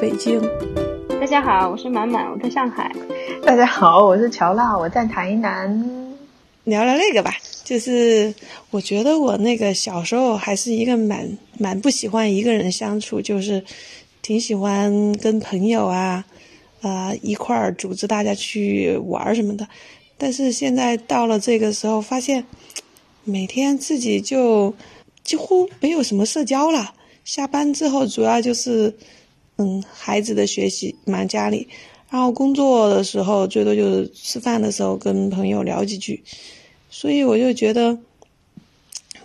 [0.00, 0.40] 北京。
[1.20, 2.90] 大家好，我是满满，我在上海。
[3.44, 6.16] 大家好，我是乔娜，我在台南。
[6.64, 8.34] 聊聊那个吧，就是
[8.70, 13.62] 我觉得我那个小时候还是一个蛮蛮不喜欢一个人相处，就是
[14.22, 16.24] 挺喜欢跟朋友啊，
[16.80, 19.68] 呃一块儿组织大家去玩什么的。
[20.16, 22.44] 但是现在到了这个时候，发现
[23.24, 24.74] 每天自己就
[25.22, 26.94] 几乎没有什么社交了。
[27.22, 28.94] 下班之后主要就是
[29.60, 31.68] 嗯孩子的学习忙家里。
[32.10, 36.24] 然后工作的时候，最多就是吃饭的时候跟朋友聊几句，
[36.88, 37.96] 所以我就觉得，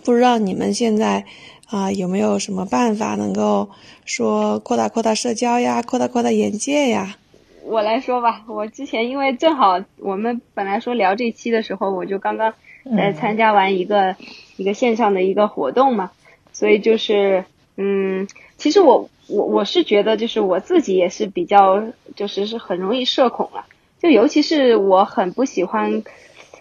[0.04, 1.24] 不知道你们现在
[1.66, 3.70] 啊有没有什么办法能够
[4.04, 7.16] 说扩大扩大社交呀，扩大扩大眼界呀？
[7.64, 12.54] 我来说吧，我之前因为正好我们本来说聊这期的时候，我就刚刚
[12.96, 14.14] 在参加完一个
[14.56, 16.12] 一个线上的一个活动嘛，
[16.52, 17.44] 所以就是
[17.76, 19.08] 嗯，其实我。
[19.28, 21.82] 我我是觉得，就是我自己也是比较，
[22.14, 23.64] 就是是很容易社恐了。
[24.00, 26.04] 就尤其是我很不喜欢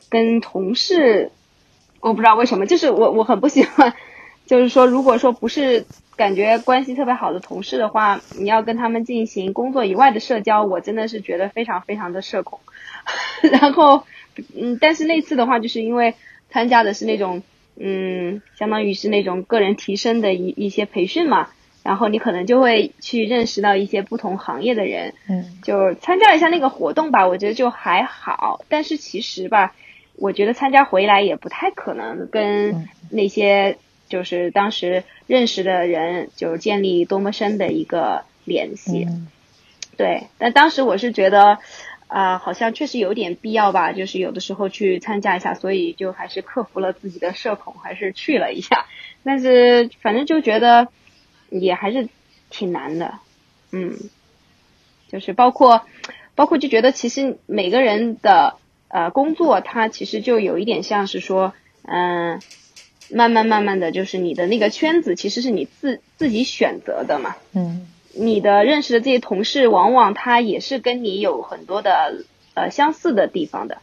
[0.10, 1.30] 跟同事，
[2.00, 3.94] 我不知道为什么，就是我我很不喜欢，
[4.48, 5.86] 就是说，如果说不是
[6.16, 12.60] 感觉关系特别好的同事的话，你要跟他们进行工作以外的社交，我真的是觉得非常非常的社恐。
[13.52, 14.06] 然后，
[14.60, 16.16] 嗯，但是那次的话，就是因为
[16.50, 17.44] 参加的是那种，
[17.80, 21.50] 嗯，相当于是那种个人提升的一一些培训嘛。
[21.86, 28.66] 然后你可能就会去认识到一些不同行业的人，嗯，就参加一下那个活动吧，我觉得就还好。
[28.70, 29.76] 但是其实吧，
[30.16, 33.78] 我觉得参加回来也不太可能跟那些
[34.10, 39.08] 就是当时认识的人就建立多么深的一个联系。
[39.96, 41.60] 对，但当时我是觉得，
[42.08, 48.88] 啊，好像确实有点必要吧，就是有的时候去参加一下，所以就还是克服了自己的社恐，还是去了一下。
[49.24, 50.88] 但是反正就觉得。
[51.50, 52.10] 也还是
[52.50, 53.20] 挺难的，
[53.72, 53.94] 嗯，
[55.10, 55.86] 就是包括
[56.36, 58.56] 包括就觉得其实每个人的
[58.88, 61.54] 呃工作，它其实就有一点像是说，
[61.84, 62.40] 嗯，
[63.10, 72.24] 慢慢慢慢的就是你的那个圈子其实是你自自己选择的嘛，嗯，你的认识的这些同事，往往他也是跟你有很多的
[72.54, 73.78] 呃相似的地方的，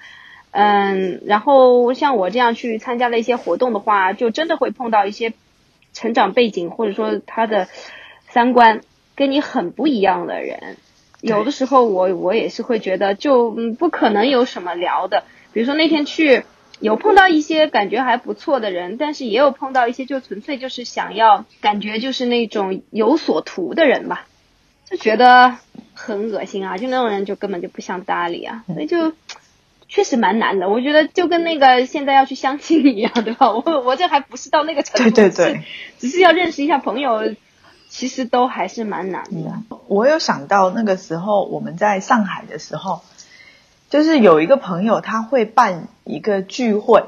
[0.50, 5.32] 嗯，然后像我这样去参加了一些活动的话，就真的会碰到一些。
[5.92, 7.68] 成长背景或者说他的
[8.28, 8.80] 三观
[9.14, 10.76] 跟你很不一样的人，
[11.20, 15.24] 有的时候我我也是会觉得就不可能有什么聊的。
[15.52, 16.44] 比如说那天去
[16.80, 24.26] 有碰到一些感觉还不错的人，但是也有碰到一些就纯粹就是想要感觉就是那种有所图的人吧，
[24.88, 25.58] 就觉得
[25.92, 26.78] 很恶心啊！
[26.78, 29.12] 就那种人就根本就不想搭理啊，所以就。
[29.94, 33.52] 确实蛮难的，我觉得就跟那个现在要去相亲一样，对吧？
[33.52, 35.62] 我我这还不是到那个程度，对对对，
[35.98, 37.34] 只是要认识一下朋友，
[37.90, 39.52] 其实都还是蛮难的。
[39.88, 43.02] 我有想到那个时候我们在上海的时候，
[43.90, 47.04] 就是有一个朋友他会办一个聚会，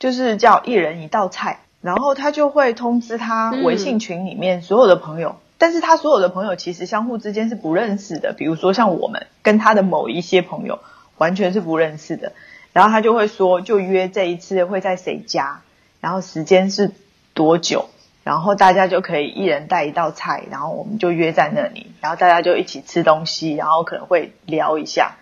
[0.00, 10.80] 就是叫一人一道菜，然后他就会通知他微信群里面所有的朋友，但是他所有的朋友其实相互之间是不认识的，比如说像我们跟他的某一些朋友。
[11.18, 12.32] 完全是不认识的，
[12.72, 15.62] 然后他就会说，就约这一次会在谁家，
[16.00, 16.90] 然后时间是
[17.32, 17.88] 多久，
[18.24, 25.16] 然后大家就可以一人带一道菜，然后我们就约在那里，然后大家就一起吃东西，然后可能会聊一下。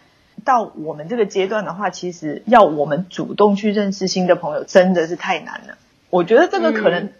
[0.44, 5.78] 到我们这个阶段的话，其实要我们主动去认识新的朋友，真的是太难了。
[6.10, 7.10] 我觉得这个可能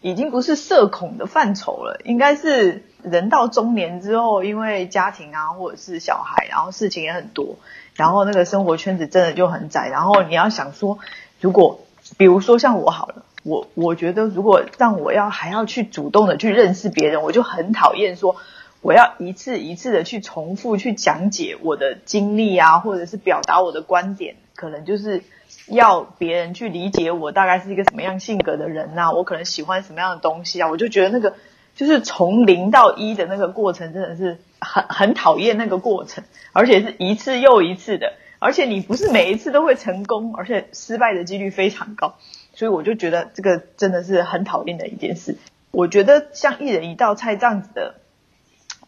[0.00, 7.56] 已经不是社恐的范畴了，应该是人到中年之后，因为家庭啊，或者是小孩，然后事情也很多。
[8.02, 10.98] 然后那个生活圈子真的就很窄，然后你要想说，
[11.40, 11.78] 如果
[12.18, 18.34] 比如说像我好了，我我觉得如果让我要还要去主动的去认识别人，我就很讨厌说
[18.80, 25.22] 我要一次一次的去重复去讲解我的经历啊，或者是表达我的观点，可能就是
[25.68, 31.34] 要别人去理解我大概是一个什么样性格的人呐，我可能喜欢什么样的东西啊，我就觉得那个
[31.74, 34.38] 就是从零到一的那个过程真的是。
[34.64, 36.22] 很很讨厌那个过程，
[36.52, 42.14] 而且是一次又一次的，而且你不是每一次都会成功，而且失败的几率非常高，
[42.54, 45.36] 所以我就觉得这个真的是很讨厌的一件事。
[45.72, 47.96] 我觉得像一人一道菜这样子的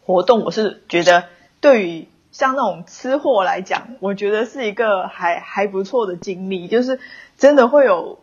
[0.05, 1.25] 活动，我是觉得
[1.59, 7.01] 对于像那种吃货来讲，我觉得是一个还还不错的经历，就是
[7.37, 8.19] 真的会有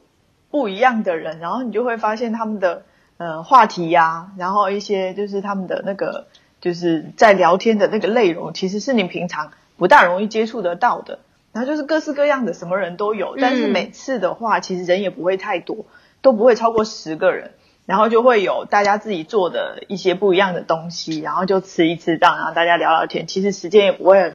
[0.50, 2.86] 不一样的人，然后你就会发现他们的
[3.22, 6.26] 呃话题呀，然后一些就是他们的那个。
[6.62, 11.18] 就是在聊天的那个内容，其实是你平常不大容易接触得到的。
[11.52, 15.86] 然后就是各式各样的什么人都有，但是每次的话，其实人也不会太多，
[16.20, 17.50] 都不会超过十个人。
[17.84, 24.34] 然后就会有大家自己做的一些不一样的东西，然后就吃一吃，然后大家聊聊天，其实时间也不会很。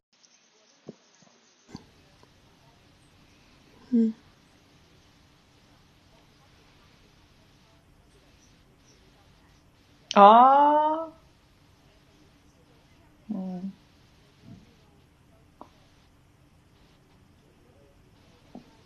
[3.92, 4.14] 嗯。
[10.20, 11.12] 哦。
[13.28, 13.72] 嗯。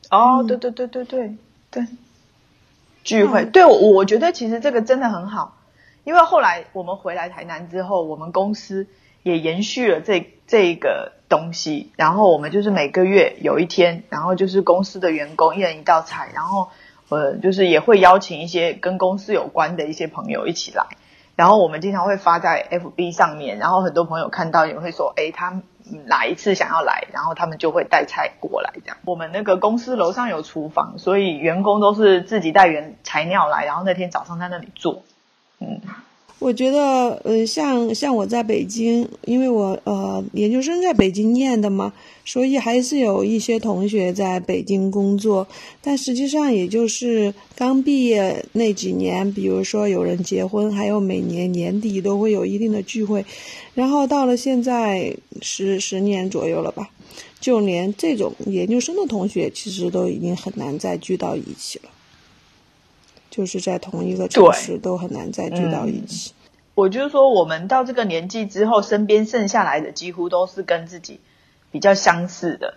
[0.09, 1.35] 哦，对对对对对
[1.69, 1.87] 对。
[3.03, 5.57] 聚会，对我我觉得其实这个真的很好，
[6.03, 8.85] 因为后来我们回来台南之后，我们公司
[9.23, 16.69] 也延续了这这个东西，然后我们就是每个月有一天，然后就是公司的员工一人一道菜，然后
[17.09, 20.85] 呃就是也会邀请一些跟公司有关的一些朋友一起来，
[21.35, 25.61] 然后我们经常会发在 FB 上面，然后很多朋友看到也会说，哎他。
[26.05, 28.97] 哪一次想要来，然后他们就会带菜过来，这样。
[29.03, 35.01] 我们那个公司楼上有厨房，所以员工都是自己带原材料来，然后那天早上在那里做，
[35.59, 35.81] 嗯。
[36.41, 41.93] 我觉得，呃，像像我在北京，因为我呃研究生在北京念的嘛，
[42.25, 45.47] 所以还是有一些同学在北京工作。
[45.83, 53.23] 但实际上，也就是刚毕业那几年，比如说有人结婚，还有每年年底都会有一定的聚会。
[53.75, 56.89] 然后到了现在十十年左右了吧，
[57.39, 61.89] 就连这种研究生的同学，其实都已经很难再聚到一起了。
[63.31, 66.33] 就是在同一个城市都很难再聚到一起。
[66.75, 71.19] 我就是说，我们到这个年纪之后，身边剩下来的几乎都是跟自己
[71.71, 72.75] 比较相似的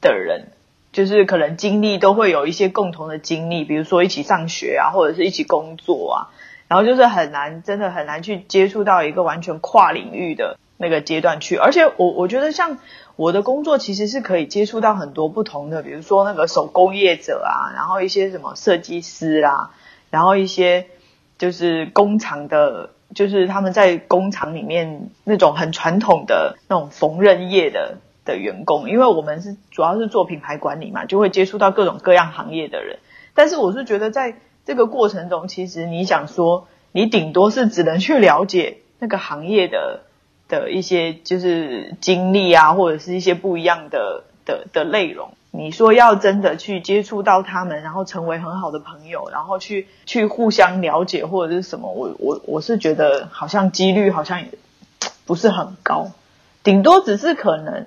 [0.00, 0.48] 的人，
[0.92, 6.16] 就是可能经历都会有一些共同的经历，比如说一起上学啊，或者是一起工作啊，
[6.68, 11.56] 然后就是很难，真的很难去接触到一个完全跨领域的那个阶段去。
[11.56, 12.78] 而且我我觉得像
[13.16, 19.70] 我的工作其实是可以接触到很多不同的，比如说那个手工业者啊，然后一些什么设计师啦。
[20.10, 20.86] 然后一些
[21.38, 32.98] 就是工厂的，就是他们在工厂里面那种很传统的那种缝纫业的的员工，因为我们是主要是做品牌管理嘛，就会接触到各种各样行业的人。
[33.34, 40.02] 但是我是觉得在这个过程中，其实你想说，你顶多是只能去了解那个行业的
[40.48, 45.32] 的一些就是经历啊，或者是一些不一样的的的内容。
[45.52, 54.48] 你说要真的去接触到他们，然后成为很好的朋友，然后去去互相了解或者是什么，我我我是觉得好像几率好像也
[55.26, 56.12] 不是很高，
[56.62, 57.86] 顶多只是可能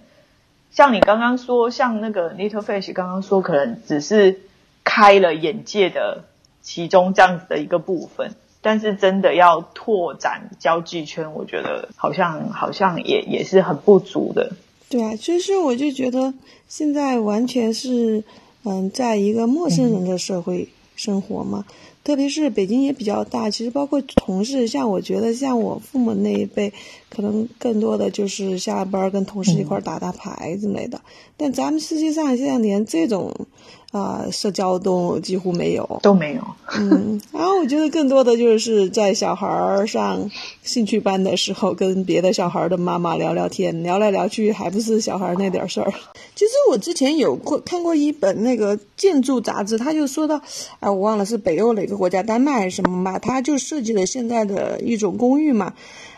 [0.72, 4.42] 像你刚刚说，像那个 Little Fish 刚刚说，可能只是
[4.84, 6.26] 开了眼界的
[6.62, 14.52] 其中这样子的一个部分，但是真的要拓展交际圈，我觉得好像好像也也是很不足的。
[14.90, 16.34] 对啊，其实我就觉得
[16.68, 18.24] 现在完全是，
[18.64, 21.66] 嗯，在一个陌生人的社会生活嘛。
[22.04, 26.74] 特别是北京也比较大，其实包括同事，像我觉得像我父母那一辈，
[27.10, 31.02] 可能更多的就是下班跟同事一块打打牌之类的。
[31.38, 33.34] 但咱们实际上现在连这种。
[33.94, 36.42] 啊，社交都几乎没有，都没有。
[36.76, 40.32] 嗯，然后我觉得更多的就是在小孩儿上
[40.64, 45.94] 兴趣班的时候，跟别的小孩的妈妈聊聊天，聊来聊去还不是小孩那点事儿。
[46.34, 50.42] 其实我之前有过看过一本那个建筑杂志，他就说到，
[50.80, 55.74] 啊，我忘了是北欧哪个国家，丹麦还是什么吧，他就设计了现在的一种公寓嘛。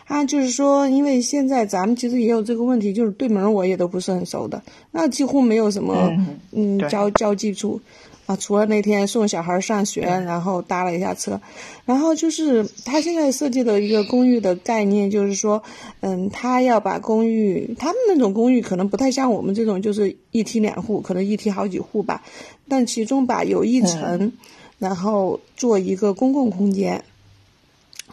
[0.06, 6.10] 啊，就是说，因为现在咱们其实也有这个问题，就是对门我也都不是很熟的，那几乎没有什么
[6.52, 7.80] 嗯交交际处，
[8.26, 11.40] 啊，除了那天送小孩上学，然后搭了一下车，
[11.84, 15.60] 然后就是他现在设计的一个公寓的概念，就是说，
[16.00, 22.22] 嗯，他要把公寓，他们那种公寓可能不太像我们这种，就是一梯两户，可能一梯好几户吧，
[22.68, 24.32] 但其中吧有一层，
[24.78, 27.02] 然后做一个公共空间。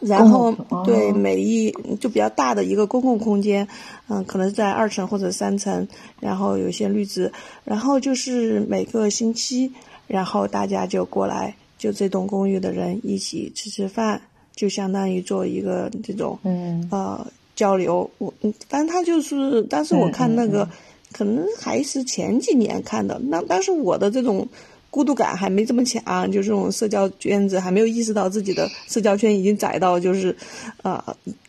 [0.06, 0.52] 然后
[0.86, 3.68] 对每一就比较大的一个公共空间，
[4.10, 5.88] 嗯，可能在二层或者三层，
[6.20, 7.32] 然后有一些绿植，
[7.64, 9.72] 然后就是每个星期，
[10.08, 14.22] 然后大家就过来，就这栋公寓的人一起吃吃饭，
[14.56, 18.10] 就相当于做一个这种嗯呃交流。
[18.18, 20.68] 我嗯，反正他就是，但是我看那个
[21.12, 24.48] 可能还是前几年看的，那但是我的这种。
[24.94, 30.38] 孤独感还没这么强，就这种社交圈子还没有意识到自己的社交圈已经窄到就是，
[30.84, 31.04] 啊，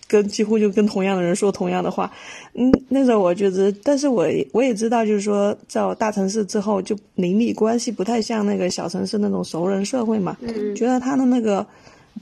[0.09, 2.11] 跟几乎就跟同样的人说同样的话。
[2.55, 10.35] 嗯，那时候我觉得，但是我我也知道，就是说，在大城市之后，就邻里关系不太像那个小城市那种熟人社会嘛。
[10.41, 10.75] 嗯。
[10.75, 11.67] 觉得他的那个，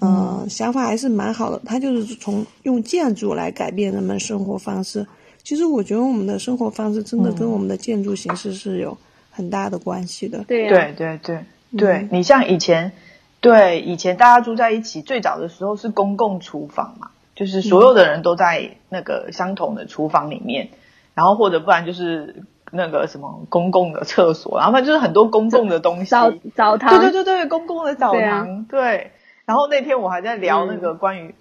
[0.00, 1.62] 嗯，想法还是蛮好的。
[1.64, 5.06] 他就是从用建筑来改变人们生活方式。
[5.44, 8.98] 其实我觉得我们的生活方式真的跟我们的建筑形式是有。
[9.32, 11.44] 很大的关系的，对对对对
[11.76, 12.92] 对，你像以前
[13.40, 20.68] 对，以前大家住在一起，最早的时候是公共厨房嘛，就是所有的人都在那个相同的厨房里面，
[21.14, 29.10] 然后或者不然就是那个什么公共的厕所，然后反正就是很多公共的东西，澡澡堂，对对对对，公共的澡堂，对。
[29.44, 31.34] 然后那天我还在聊那个关于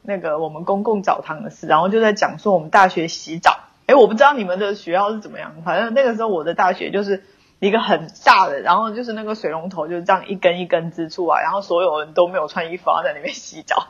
[0.00, 7.22] 那个我们公共澡堂的事，然后就在讲说我们大学洗澡，哎，我不知道你们的学校是怎么样，反正那个时候我的大学就是。
[7.62, 13.86] 一个很大的，然后就是那个水龙头就是这样一根一根支出啊，然后所有人都没有穿衣服，然后在里面洗澡。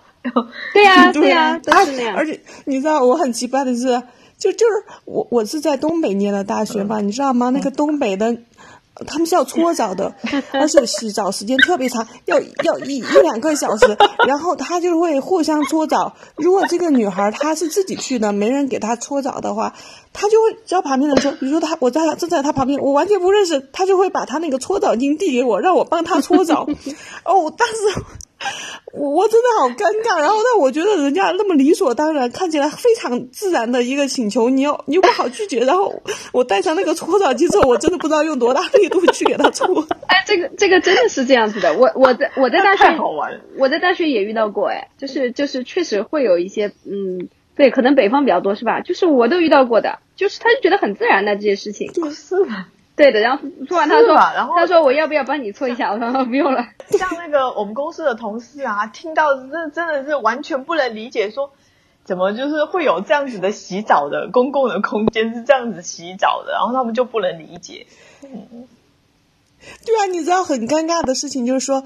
[0.75, 2.14] 对呀， 对呀，都是那样。
[2.14, 4.02] 而且你知道我很奇怪的是，
[4.37, 7.49] 就就是我我是在东北念的大学嘛，你知道吗？
[7.49, 8.37] 那个东北的。
[9.04, 10.14] 他们是要搓澡的，
[10.52, 13.97] 而且洗澡时间特别长，要要一一两个小时。
[14.26, 16.14] 然后他就会互相搓澡。
[16.37, 19.75] 如果这个女孩她是自己去的，没人给她搓澡的话，
[20.12, 26.66] 她就会叫旁边的人说：“比如说她我在正在她旁边，我完全不认识，她就会把她那个搓澡巾递给我，让我帮她搓澡。
[27.25, 28.02] ”哦，当时。
[28.92, 35.61] 我 我真的好尴尬，然后但我觉得人家那么理所当然，看起来非常自然的一个请求，你又你又不好拒绝。
[35.61, 39.87] 然后我带上那个搓澡机之后，我真的不知道用多大力度去给他搓。
[40.06, 41.72] 哎，这个这个真的是这样子的。
[41.75, 43.40] 我我在我在大学，好玩。
[43.56, 48.80] 我在大学也遇到过，哎，就是就是确实会有一些，嗯，对，可能北方比较多是吧？
[48.82, 51.90] 就是我都遇到过的，就是他就觉得很自然的这些事情。
[51.92, 52.37] 就是
[53.02, 55.92] 对的，然后说完他说，然后他说我要不要帮你搓一下？
[55.92, 56.64] 我说不用了。
[56.90, 61.50] 像那个我们公司的同事啊，听到这真的是完全不能理解，说
[62.04, 67.87] 怎么就是会有这样子的洗澡的公共的空间是这样子洗澡的，然后他们就不能理解。
[68.23, 68.68] 嗯，
[69.85, 71.82] 对啊，你知道很尴尬的事情就是说。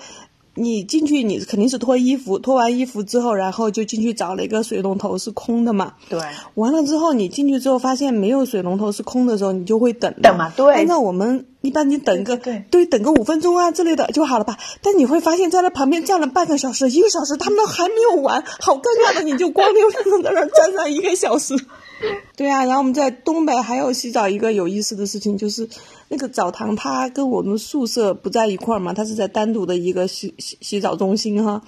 [0.57, 5.93] 你进去，你肯定是脱衣服，脱完衣服之后，然后就进去找了一个水龙头是空的嘛？
[6.09, 6.19] 对。
[6.55, 10.13] 完了之后，你进去之后发现没有水龙头是空的时候，你就会等。
[10.23, 10.75] 等嘛，对。
[10.75, 14.57] 按照我们一般，你等个对对，等个五分钟啊之类的就好了吧？
[14.83, 21.55] 但你会发现在那旁边站了半个小时、一个小时，他们都还没有完，好尴尬的，你就光溜溜的在那站上一个小时。
[22.37, 25.67] 对啊，然后我们在东北还有洗澡一个有意思的事情，就是
[26.09, 31.63] 那个澡堂它跟我们宿舍不在一块儿嘛，它是在单独的一个洗洗洗澡中心哈。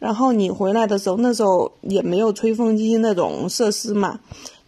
[0.00, 4.18] 然后你回来的时候，那时候也没有吹风机那种设施嘛，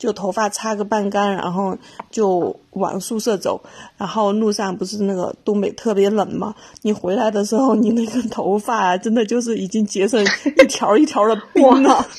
[0.01, 1.77] 就头发擦个半干，然后
[2.11, 3.61] 就往宿舍走。
[3.99, 12.05] 然后路上不是那个东北特别冷嘛，你回来的时候，你那个头发真的就是已经结成一条一条的冰了。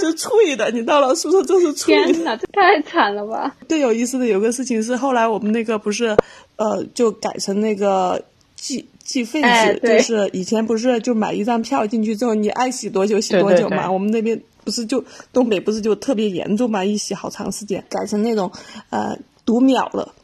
[0.00, 2.12] 就脆的，你到了宿舍就是脆的。
[2.12, 3.54] 天哪，这太惨了吧！
[3.68, 6.16] 最有意思的有个事情是，后来我们那个不是，
[6.56, 8.20] 呃，就改成那个
[8.56, 13.90] 计计费制，就是以前不是就买一张票进去之后，你爱洗多久洗多久嘛。
[13.90, 18.50] 我们那边不是就东北不是就特别严重嘛，一洗好长时间，改成那种
[18.90, 20.14] 呃读秒了。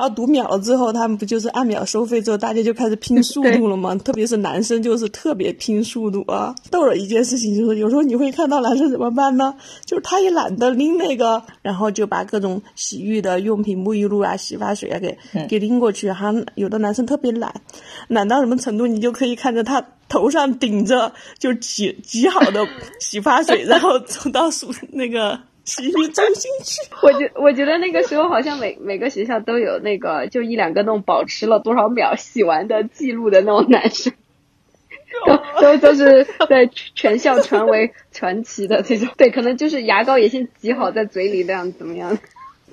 [0.00, 2.22] 然后读秒了之后，他们不就是按秒收费？
[2.22, 3.94] 之后大家就开始拼速度了吗？
[4.02, 6.54] 特别是男生就是特别拼速度啊！
[6.70, 9.54] 逗了一件事情就是，有时候你会看到男生怎么办呢？
[9.84, 16.10] 就是他也懒得拎那个，然后就把各种洗浴的用品、沐浴露啊、洗发水啊给给拎过去。
[16.10, 17.52] 哈，有的男生特别懒，
[18.08, 18.86] 懒到什么程度？
[18.86, 22.66] 你就可以看着他头上顶着就挤挤好的
[23.00, 25.38] 洗发水， 然后走到宿那个。
[25.70, 34.12] 洗浴中心去， 我觉我觉得那个时候好像每每个学校都有那个就一两个那种保持了多少秒洗完的记录的那种男生，
[35.26, 39.08] 都都都是在全校传为 传奇的这种。
[39.16, 42.18] 对，可能就是牙膏也先挤好在嘴里那样怎么样？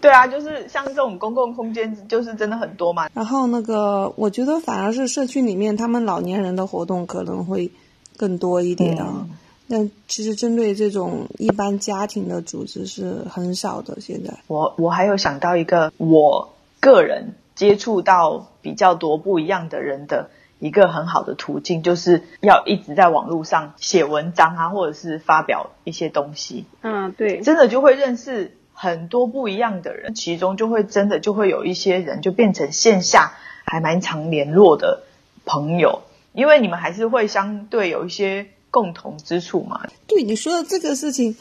[0.02, 3.10] 对啊，就是像这种公共空间，就是真的很多嘛。
[3.14, 7.72] 然后那个，我觉得反而是社区里面他们老年人的活动可能会
[8.16, 9.28] 更多一点啊。
[9.70, 14.00] 那其实针对这种一般家庭的组织是很少的。
[14.00, 26.64] 现在我我还有想到一个，我个人接触到比较多不一样的人的一个很好的途径，就是要一直在网络上写文章啊，或者是发表一些东西。
[26.82, 33.34] 嗯，对，真的就会认识很多不一样的人，其中就会真的就会有一些人就变成线下
[33.66, 35.04] 还蛮常联络的
[35.46, 38.48] 朋友，因为你们还是会相对有一些。
[38.78, 39.82] 共同之处嘛？
[40.06, 41.36] 对你说的这个事情，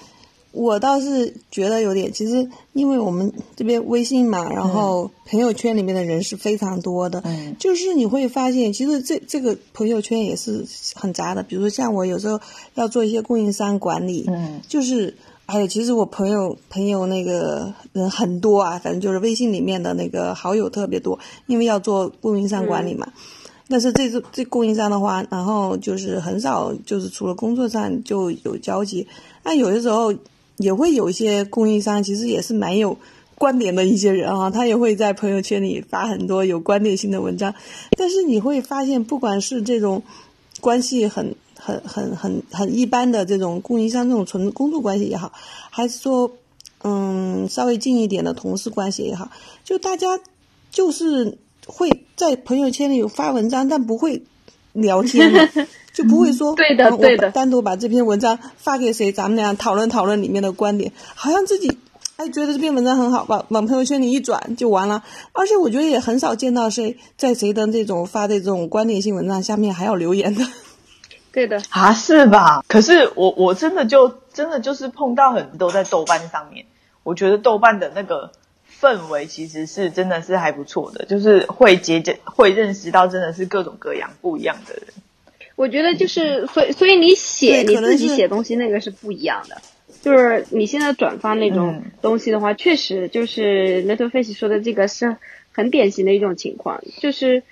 [0.52, 2.10] 我倒是觉得有点。
[2.10, 7.20] 其实，因为我们这边微信嘛，然后朋友圈里面的人是非常多的。
[7.26, 10.64] 嗯，就是你会发现，其实这这个朋友圈也是
[10.94, 11.42] 很杂的。
[11.42, 12.40] 比如说，像我有时候
[12.72, 15.14] 要做一些供应商管理，嗯，就是
[15.44, 23.12] 还有，其实我朋友朋友那个人很多啊，反正就是微信里面的那个好友特别多，因为要做供应商管理嘛。
[23.68, 29.06] 但是这这这供应商的话，然后就是很少，就是除了工作上就有交集。
[29.42, 30.14] 那有的时候
[30.58, 32.96] 也会有一些供应商，其实也是蛮有
[33.34, 37.54] 观点的一些人啊，他也会在朋友圈里发很多有观点性的文章。
[37.98, 40.02] 但是你会发现，不管是这种
[40.60, 45.32] 关系很很很很很一般的这种供应商这种纯工作关系也好，
[45.70, 46.30] 还是说
[46.82, 49.30] 嗯稍微近一点的同事关系也好，
[49.64, 50.20] 就大家
[50.70, 54.22] 就是会在朋友圈里有发文章，但不会
[54.72, 61.78] 聊天的， 就不会说对的嗯对的单独把这篇文章发给谁，咱们俩讨论讨论里面的观点，好像自己。
[62.16, 65.04] 哎，觉得这篇文章很好，往往朋友圈里一转就完了。
[65.32, 70.42] 而且我觉得也很少见到谁在谁的这种发的这种观点性文章下面还要留言的。
[71.30, 72.64] 对的，啊，是吧？
[72.68, 76.64] 可是我我真的就真的就是碰到很多在豆瓣上面，
[77.02, 78.30] 我觉得豆瓣的那个
[78.80, 84.84] 氛围其实是真的是还不错的，就是会结结会认识到真的是各种各样不一样的人。
[85.54, 89.62] 我觉得就是，所以所以你写你自己写东西那个是不一样的，
[90.02, 95.16] 就是你现在转发那种嗯东西的话，确实就是 Little Face 说的这个是
[95.52, 97.42] 很典型的一种情况，就是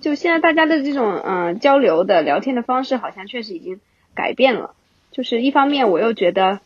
[0.00, 3.80] 就现在大家的这种嗯、呃交流的聊天的方式，好像确实已经
[4.14, 4.74] 改变了。
[5.10, 6.60] 就是一方面，我又觉得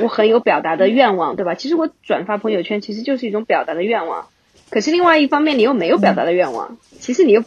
[0.00, 1.54] 我很有表达的愿望，对吧？
[1.54, 4.28] 其实我转发朋友圈其实就是一种表达的愿望，
[4.70, 7.42] 可是另外一方面，你又没有表达的愿望，其实你又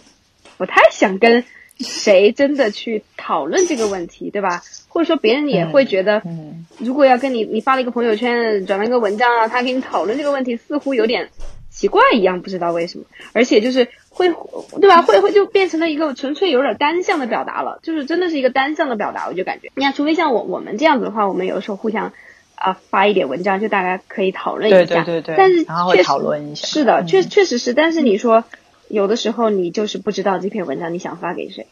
[0.57, 1.45] 不太想跟
[1.79, 4.61] 谁真的去讨论这个问题，对吧？
[4.89, 11.29] 或者说别人也会觉得，嗯，如果要跟你你发了一个朋友圈，转了一个文章啊，他跟你讨论这个问题，似乎有点
[11.71, 14.31] 奇怪一样，不知道为什么，而且就是会，
[14.79, 15.01] 对吧？
[15.01, 22.13] 会会就变成了一个纯粹有点单向的表达了，就是真的是一个单向的表达，我就感觉，你看，除非像我我们这样子的话，我们有时候互相
[22.55, 26.67] 啊发一点文章，就大家可以讨论一下，对对对，但是然后会确实讨论一下。
[26.67, 28.43] 是的，嗯确确实是，但是你说
[28.87, 31.67] 有的时候你就是不知道这篇文章你想发给谁，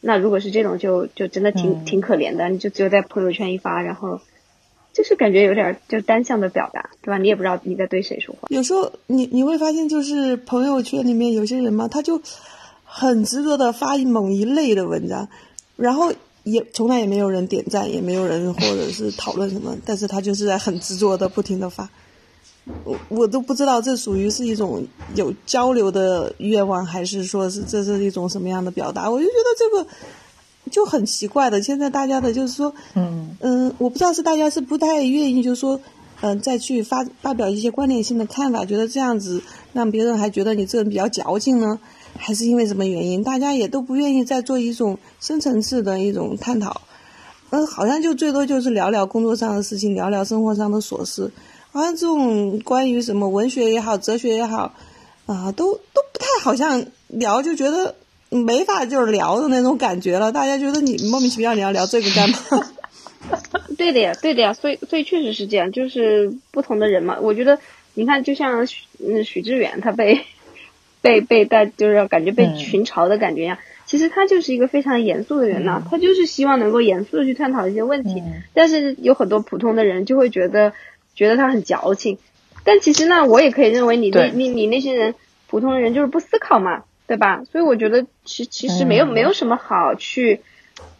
[0.00, 4.20] 那如果是这种就就真的挺、嗯挺可怜的，你就只有在朋友圈一发，然后
[4.92, 7.18] 就是感觉有点儿就单向的表达，对吧？
[7.18, 8.48] 你也不知道你在对谁说话。
[8.50, 12.20] 有时候你你会发现，就是朋友圈里面有些人嘛，他就
[12.84, 15.28] 很执着的发某一类的文章，
[15.76, 16.12] 然后
[16.50, 21.88] 也从来也没有人点赞，也没有人或者是讨论什么，但是他就是在很执着的不停的发。
[22.84, 29.10] 我我都不知道这属于是一种有交流的愿望，还是说是这是一种什么样的表达？
[29.10, 29.90] 我就觉得这个
[30.70, 31.62] 就很奇怪的。
[31.62, 35.80] 现在大家的就是说，嗯嗯，我不知道是大家是不太愿意，就是说，
[36.20, 41.78] 嗯、再去发发表一些观点性的看法，觉得这样子让别人还觉得你这个人比较矫情呢，
[42.18, 43.22] 还是因为什么原因？
[43.22, 46.82] 大家也都不愿意再做一种深层次的一种探讨，
[47.50, 51.30] 嗯，好像就最多就是聊聊工作上的事情，聊聊生活上的琐事，
[51.72, 54.74] 好像这种关于什么文学也好，哲学也好，
[55.26, 57.94] 啊、都都不太好像聊，就觉得
[58.28, 60.32] 没法就是聊的那种感觉了。
[60.32, 62.38] 大家觉得你莫名其妙你要聊这个干嘛？
[63.76, 67.18] 对的呀，对的呀，所以所以确实是这样，就是不同的人嘛。
[67.20, 67.58] 我觉得
[67.94, 70.24] 你看，就像许嗯许知远他被
[71.00, 73.58] 被被大就是感觉被嗯群嘲的感觉一样。
[73.86, 78.20] 其实他就是一个非常严肃的人呐、他就是希望能够严肃的去探讨一些问题。
[78.20, 80.72] 嗯但是有很多普通的人就会觉得
[81.14, 82.18] 觉得他很矫情，
[82.64, 85.14] 但其实呢，我也可以认为你那你你那些人
[85.46, 87.42] 普通的人就是不思考嘛，对吧？
[87.50, 90.40] 所以我觉得其其实没有、嗯没有什么好去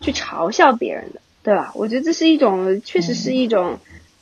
[0.00, 1.72] 去嘲笑别人的，对吧？
[1.74, 3.78] 我觉得这是一种确实是一种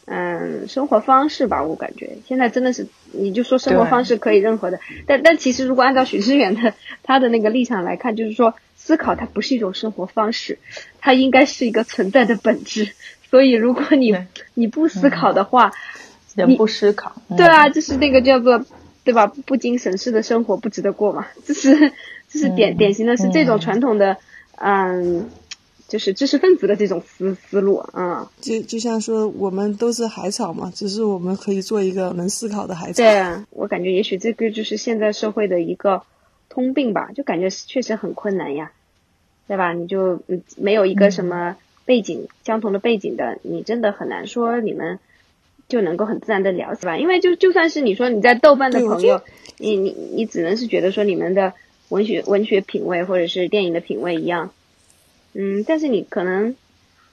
[0.06, 10.58] 嗯生活方式吧，我感觉现在真的是你就说生活方式可以任何的，但但其实如果按照许知远的他的那个立场来看，就是说思考它不是一种生活方式，
[11.00, 12.92] 它应该是一个存在的本质。
[13.28, 14.16] 所以如果你
[14.54, 15.72] 你不思考的话，
[16.36, 17.12] 人不思考。
[17.28, 18.64] 嗯对啊，就是那个叫做
[19.02, 19.26] 对吧？
[19.26, 21.26] 不经审视的生活不值得过嘛。
[21.44, 21.92] 这是
[22.28, 24.16] 这是典、嗯典型的是这种嗯传统的
[24.58, 25.28] 嗯，
[25.88, 28.30] 就是知识分子的这种思思路啊。
[28.40, 33.02] 就就像说我们都是海草嘛，只是我们可以做一个能思考的海草。
[33.02, 36.02] 对啊，我感觉也许这个就是现在社会的一个
[36.48, 38.72] 通病吧，就感觉确实很困难呀，
[39.46, 39.72] 对吧？
[39.72, 44.98] 你就嗯没有一个什么背景、相同的背景的，你真的很难说你们
[45.68, 46.96] 就能够很自然的聊起吧？
[46.98, 49.20] 因为就就算是你说你在豆瓣的朋友，
[49.58, 51.52] 你你你只能是觉得说你们的
[51.88, 54.50] 文学文学品味或者是电影的品味一样，
[55.38, 56.56] 嗯，但是你可能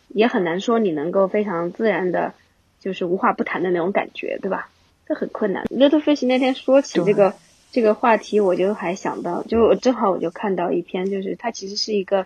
[0.08, 2.34] 也很难说你能够非常自然的，
[2.80, 4.70] 就是无话不谈的那种感觉，对吧？
[5.06, 5.66] 这很困难。
[5.66, 7.34] Little Fish 那天说起这个
[7.72, 12.26] 这个话题，我就还想到，就我正好我就看到一篇，就是它其实是一个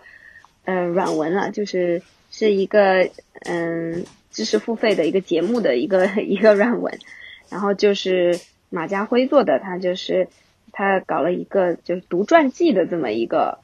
[0.66, 3.10] 呃软文啊，就是是一个
[3.46, 7.00] 嗯知识付费的一个节目的一个 一个软文，
[7.50, 10.28] 然后就是马家辉做的，他就是
[10.72, 13.58] 他搞了一个就是读传记的这么一个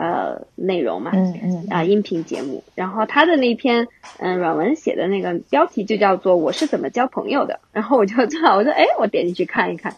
[0.00, 1.66] 呃内容嘛，嗯嗯。
[1.68, 3.86] 啊音频节目，然后他的那篇
[4.18, 9.96] 嗯软文写的那个标题就叫做我是怎么交朋友的，然后我就正好 我说哎我点进去看一看，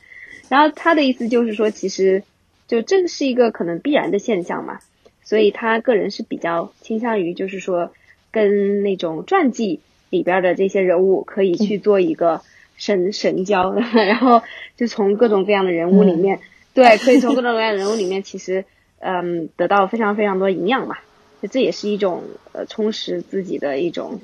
[0.49, 2.25] 然后他的意思就是说其实
[2.67, 4.81] 就这是一个可能必然的现象嘛，
[5.23, 7.93] 所以他个人是比较倾向于就是说
[8.33, 12.41] 跟那种传记里边的这些人物可以去做一个
[12.77, 14.43] 神神交， 然后
[14.77, 16.41] 就从各种各样的人物里面，
[16.75, 18.65] 对，可以从各种各样的人物里面，其实
[19.03, 21.03] 嗯得到非常非常多营养吧，
[21.51, 24.21] 这也是一种呃充实自己的一种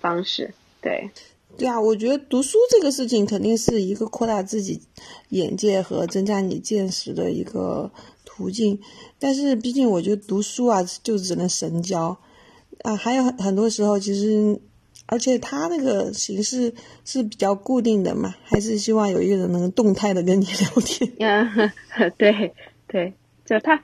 [0.00, 1.10] 方式，对。
[1.56, 4.82] 对啊，我觉得读书这个事情肯定是一个扩大自己
[5.28, 7.92] 眼界和增加你见识的一个
[8.24, 8.80] 途径。
[9.20, 12.18] 但是，毕竟我觉得读书啊，就只能神交
[12.82, 12.96] 啊。
[12.96, 14.60] 还有很很多时候，其实，
[15.06, 21.12] 而且他那个形式是比较固定的嘛，还是希望有一个人能动态的跟你聊天。
[21.20, 21.70] 嗯，
[22.18, 22.52] 对
[22.88, 23.12] 对，
[23.46, 23.80] 就他。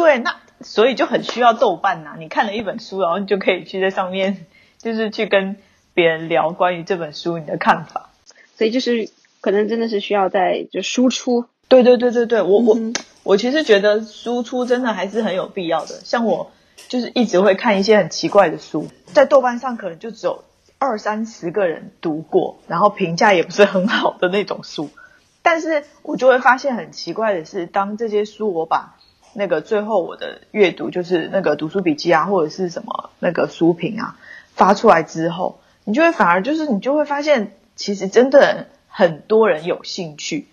[0.00, 2.14] 对，那所以就很需要豆瓣呐。
[2.18, 4.46] 你看了一本书，然后你就可以去在上面，
[4.78, 5.56] 就是去跟。
[5.94, 8.10] 别人聊关于这本书你的看法，
[8.56, 11.46] 所以就是可能真的是需要在就输出。
[11.66, 12.78] 对对对对对，我我
[13.24, 15.96] 我其实觉得输出真的还是很有必要的。
[16.04, 16.52] 像我
[16.86, 20.44] 就是一直会看一些很奇怪的书，在豆瓣上可能就只有
[20.78, 24.90] 二三十个人读过，然后评价也不是很好的那种书。
[25.42, 28.94] 但是我就会发现很奇怪的是，当这些书我把
[29.38, 34.16] 那个最后我的阅读就是那个读书笔记啊，或者是什么那个书评啊
[34.54, 35.60] 发出来之后。
[35.84, 40.46] 你就会反而就是你就会发现，其实真的很多人有兴趣，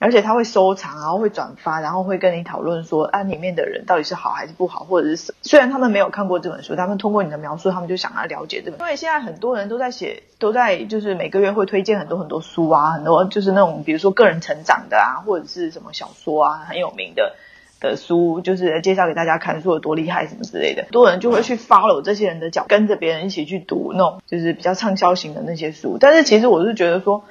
[0.00, 8.80] 而且他会收藏，然后会转发，然后会跟你讨论说，啊，里面的人到底是好还是不好，或者是虽然他们没有看过这本书，他们通过你的描述，他们就想要了解这本。
[8.80, 17.36] 因为现在很多人都在写，都在就是每个月会推荐很多很多书啊，很多就是那种比如说个人成长的啊，或者是什么小说啊，很有名的。
[17.80, 25.96] 的书就是介绍给大家看，书有多厉害什么之类的，很多人就会去 follow 这些人的脚，跟着别人一起去读那种就是比较畅销型的那些书。
[25.98, 27.24] 但是其实我是觉得说，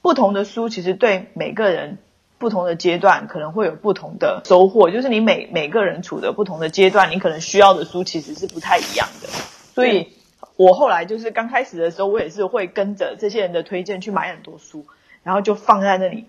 [0.00, 1.98] 不同的书其实对每个人
[2.38, 9.28] 不同的阶段可能会有不同的收获，就是你每每个人处的不同的阶段，你可能需要的书其实是不太一样的。
[9.74, 10.12] 所以
[10.56, 14.86] 我后来就是刚开始的时候，我也是会跟着这些人的推荐去买很多书，
[15.24, 16.26] 然后就放在那里。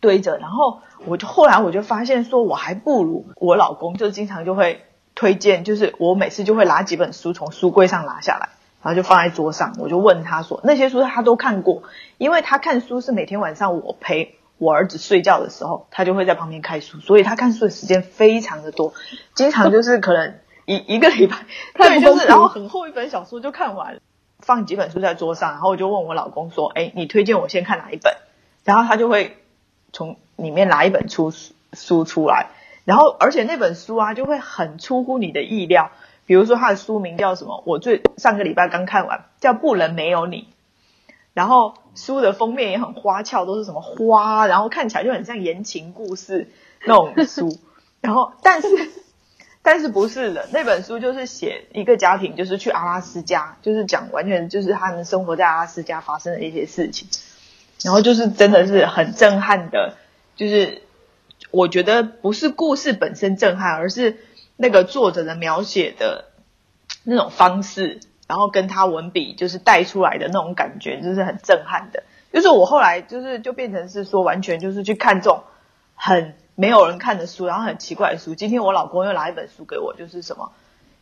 [0.00, 8.50] 堆着，然后我就后来我就发现，说我还不如我老公，就经常就会推荐，就是我每次就会拿几本书从书柜上拿下来，
[8.82, 11.82] 然后就放在桌上，我就问他说，那些书他都看过，
[12.18, 18.92] 因为他看书是每天晚上我陪我儿子睡觉的时候，他就会在旁边看书，所以他看书的时间非常的多，
[19.34, 20.34] 经常就是可能
[20.66, 21.36] 一一个礼拜，
[21.74, 24.00] 对，就是然后很厚一本小说就看完，
[24.40, 28.12] 放几本书在桌上，然后我就问我老公说，哎，你推荐我先看哪一本？
[28.64, 29.38] 然后他就会。
[29.96, 31.32] 从里面拿一本书
[31.72, 32.48] 书出来，
[32.84, 35.90] 然后而且那本书啊就会很出乎你的意料，
[36.26, 37.62] 比如说它的书名叫什么？
[37.64, 40.48] 我最上个礼拜刚看完，叫《不能没有你》，
[41.32, 46.50] 然后书的封面也很花俏，都是什么花，然后看起来就很像言情故事
[46.84, 47.56] 那种书，
[48.02, 48.68] 然后但是
[49.62, 57.08] 但是不是的，那本书就是写一个家庭，就是去阿拉斯加，就是讲完全就是他们生活在阿拉斯加发生的一些事情。
[57.82, 59.96] 然后就是真的是很震撼的，
[60.34, 60.82] 就是
[61.50, 64.18] 我觉得不是故事本身震撼，而是
[64.56, 66.26] 那个作者的描写的
[67.04, 72.02] 那种方式，然后跟他文笔就是带出来的那种感觉，就是很震撼的。
[72.32, 75.44] 就是我后来就是就变成是说，完全就是去看这种
[75.94, 78.34] 很没有人看的书，然后很奇怪的书。
[78.34, 80.52] 今天我老公又拿一本书给我，就是什么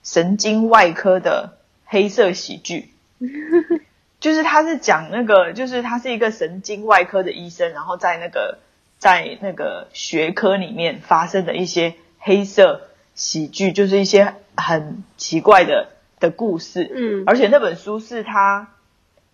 [0.03, 1.57] 神经外科的
[1.87, 2.91] 黑色喜剧。
[4.25, 8.57] 就是他是讲那个，就是他是一个神经外科的医生，然后在那个
[8.97, 16.91] 在那个学科里面发生的一些黑色喜剧，就是一些很奇怪的的故事。
[16.91, 18.69] 嗯，而且那本书是他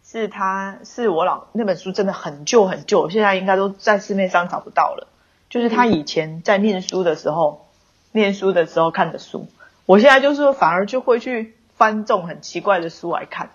[0.04, 5.06] 是他是我老那本书真的很旧很旧，现在应该都在市面上找不到了。
[5.48, 7.68] 就是他以前在念书的时候，
[8.10, 9.46] 念书的时候看的书，
[9.86, 13.50] 我现在就是反而就会去翻这种很奇怪的书来看。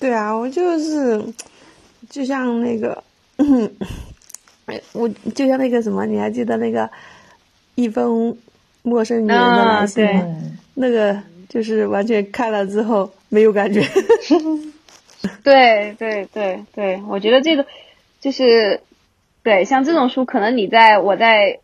[0.00, 1.20] 对啊，我就是，
[2.08, 3.02] 就像那个，
[4.92, 6.88] 我就像那个什么，你还记得那个
[7.74, 8.38] 一封
[8.82, 10.36] 陌生女人的来信吗？
[10.74, 13.82] 那个就是完全看了之后没有感觉。
[15.42, 17.66] 对对对对，我觉得这个
[18.20, 18.80] 就是，
[19.42, 21.58] 对，像这种书，可能你在我在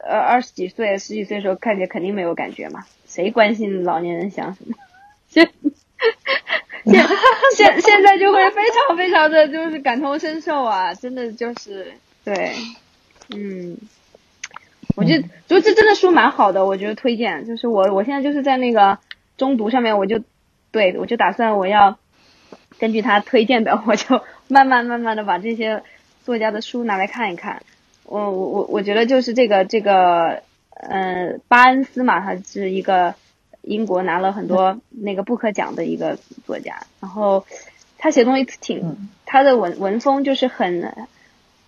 [0.00, 4.74] 呃二十几岁、十几岁的时候看起来肯定没有感觉嘛，谁关心老年人想什么？
[5.30, 5.42] 就。
[6.84, 7.04] 现
[7.72, 11.92] 现现在就会非常非常的就是感同身受啊，真的就是
[12.24, 12.52] 对，
[13.34, 13.76] 嗯，
[14.96, 17.46] 我觉得就这真的书蛮好的，我觉得推荐。
[17.46, 18.98] 就是我我现在就是在那个
[19.36, 20.20] 中读上面，我就
[20.70, 21.98] 对我就打算我要
[22.78, 25.82] 根据他推荐的， 我就慢慢慢慢的把这些
[26.24, 27.62] 作家的书拿来看一看。
[28.04, 30.42] 我我我我觉得就是这个这个
[30.74, 33.14] 呃巴恩斯嘛，他是一个
[33.66, 37.44] 英国拿了很多那个布克奖的一个作家，然后
[37.98, 41.08] 他写东西挺他的文文风就是很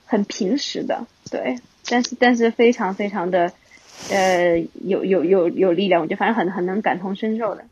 [0.06, 1.58] 很平实的，对，
[1.88, 3.52] 但是但是非常非常的
[4.11, 7.64] 呃有有有有力量，我觉得反正很很能感同身受的，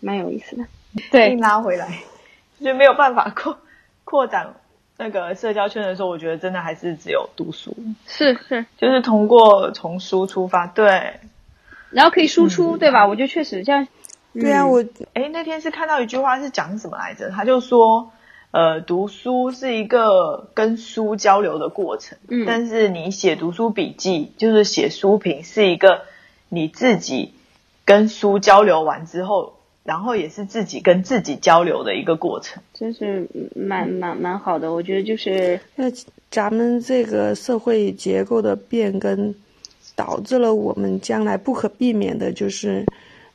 [0.00, 0.64] 蛮有意思的。
[1.12, 1.88] 对，拉回来，
[2.60, 3.58] 就没有办法扩
[4.04, 4.54] 扩展
[4.96, 7.76] 那个社交圈的时候，我觉得真的还是只有读书。
[8.06, 11.20] 是是，就是通过从书出发，对，
[11.96, 13.06] 然后可以输出，对吧？
[13.08, 13.88] 我觉得确实这样。
[14.34, 17.30] 对啊，我哎那天是看到一句话是讲什么来着？
[17.30, 18.10] 他就说，
[18.50, 26.02] 呃，读书是一个跟书交流的过程，嗯，但是你写读书笔记，就是写书评，是一个
[26.50, 27.32] 你自己
[27.86, 29.54] 跟书交流完之后。
[29.86, 34.72] 然后也是自己跟自己交流的一个过程，真是蛮蛮蛮好的。
[34.72, 35.84] 我觉得就是那
[36.28, 39.32] 咱们这个社会结构的变更，
[39.96, 42.86] 导致了我们将来不可避免的就是，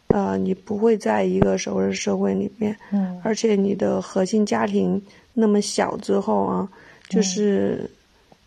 [0.08, 5.02] 呃，你不会在一个熟人社会里面，嗯，而且你的核心家庭
[5.34, 6.70] 那么小之后啊，
[7.10, 7.90] 就是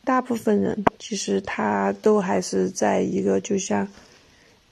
[0.04, 3.86] 大部分人其实他都还是在一个就像。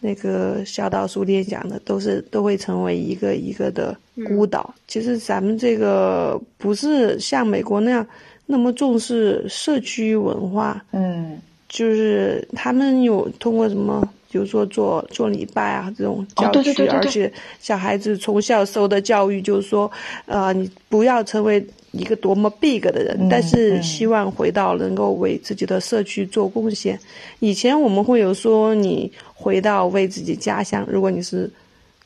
[0.05, 4.75] 那个小岛书店讲的都是都会成为一个一个的孤岛。
[4.89, 8.05] 其实咱们这个不是像美国那样
[8.45, 11.39] 那么重视社区文化，嗯，
[11.73, 19.91] 就是他们有通过什么，比如说做做礼拜啊这种教区，而且小孩子从小受的教育就是说，
[20.27, 21.67] 呃，你不要成为。
[21.95, 26.99] 一个多么 big 的人，但是希望回到能够为自己的社区做贡献。
[27.41, 31.51] 以前我们会有说，你回到为自己家乡，如果你是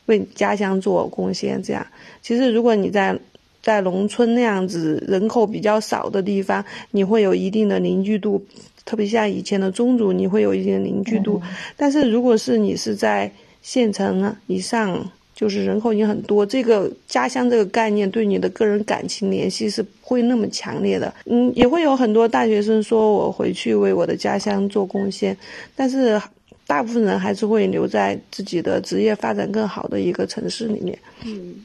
[0.06, 1.86] 为家乡做贡献，这样。
[2.20, 3.16] 其实如果你在
[3.62, 8.44] 在农村那样子人口比较少的地方，你会有一定的凝聚度，
[8.86, 11.42] 特别像以前的宗族，你会有一定的凝聚度。
[11.76, 15.06] 但是如果是你是在县城以上。
[15.36, 21.12] 就是人口已经很多，这个家乡这个概念对你的个人感情联系是不会那么强烈的。
[21.26, 25.36] 嗯，也会有很多大学生说我回去为我的家乡做贡献，
[25.74, 26.18] 但是
[26.66, 30.98] 大部分人还是会留在自己的职业发展更好的一个城市里面。
[31.26, 31.56] 嗯，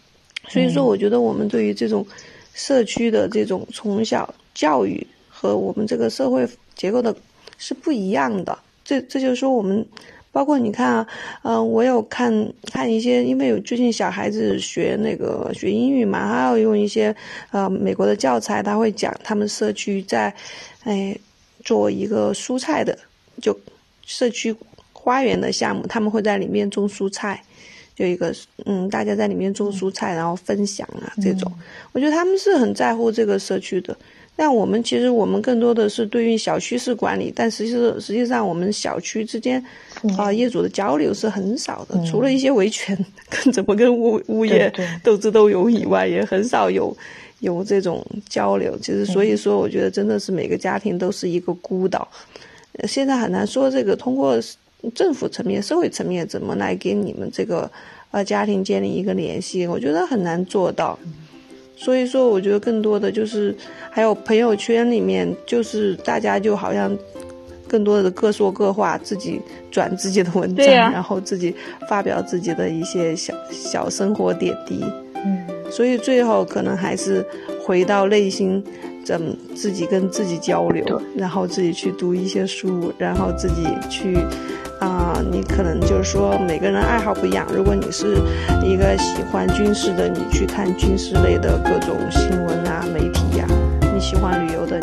[0.49, 2.05] 所以说我觉得我们对于这种
[2.53, 5.07] 社区的这种从小教育
[5.41, 7.15] 和我们这个社会结构的
[7.58, 8.56] 是不一样的。
[8.84, 9.84] 这这就是说我们。
[10.34, 11.08] 包括你看啊，
[11.41, 12.32] 嗯，我有看
[12.71, 17.13] 看一些，因为有最近小孩子学那个学英语嘛，他要用一些
[17.51, 20.34] 呃美国的教材，他会讲他们社区在，
[20.86, 21.13] 哎，
[21.65, 22.97] 做一个蔬菜的，
[23.41, 23.60] 就
[24.06, 24.56] 社区
[24.93, 27.43] 花园的项目，他们会在里面种蔬菜，
[27.93, 28.34] 就一个
[28.65, 31.51] 嗯，大家在里面种蔬菜，然后分享啊这种，
[31.91, 33.93] 我觉得他们是很在乎这个社区的。
[34.41, 39.63] 但我们其实我们更多的是对于小区式管理，但实际实际上我们小区之间
[40.17, 42.97] 啊业主的交流是很少的，除了一些维权
[43.30, 44.73] 跟怎么跟物物业
[45.04, 46.97] 斗智斗勇以外，也很少有
[47.41, 48.75] 有这种交流。
[48.80, 52.08] 其实所以说，我觉得真的是每个家庭都是一个孤岛。
[52.88, 54.39] 现在很难说这个通过
[54.95, 57.69] 政府层面、社会层面怎么来给你们这个
[58.10, 60.97] 呃家庭建立一个联系，我觉得很难做到。
[61.83, 63.55] 所以说，我觉得更多的就是
[63.89, 66.95] 还有朋友圈里面，就是大家就好像
[67.67, 69.41] 更多的各说各话，自己
[69.71, 71.55] 转自己的文章，然后自己
[71.89, 74.85] 发表自己的一些小小生活点滴。
[75.15, 77.25] 嗯，所以最后可能还是
[77.65, 78.63] 回到内心，
[79.03, 84.17] 怎么自己跟自己交流，然后自己去读一些书，然后自己去。
[84.79, 87.45] 啊，你可能就是说每个人爱好不一样。
[87.55, 88.17] 如果你是
[88.63, 93.45] 一个喜欢军事的，你去看军事类的各种新闻啊、媒体呀；
[93.93, 94.79] 你喜欢旅游的，